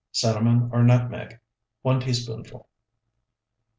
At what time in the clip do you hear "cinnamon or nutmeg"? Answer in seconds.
0.11-1.39